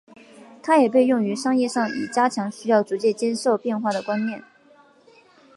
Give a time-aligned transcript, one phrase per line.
[0.63, 4.41] 它也被用于商业上以加强需要逐渐接受变化的观念。